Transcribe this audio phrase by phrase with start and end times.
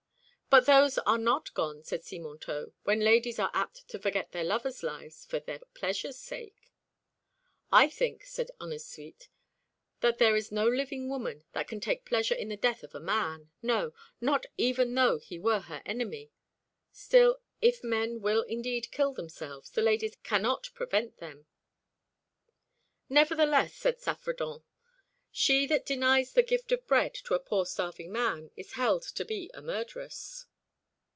[0.53, 4.83] "But those are not gone," said Simontault, "when ladies are apt to forget their lovers'
[4.83, 6.69] lives for their pleasure's sake."
[7.71, 9.29] "I think," said Ennasuite,
[10.01, 12.99] "that there is no living woman that can take pleasure in the death of a
[12.99, 16.31] man, no, not even though he were her enemy.
[16.91, 21.45] Still, if men will indeed kill themselves, the ladies cannot prevent them."
[23.07, 24.63] "Nevertheless," said Saffredent,
[25.33, 29.23] "she that denies the gift of bread to a poor starving man is held to
[29.23, 30.45] be a murderess."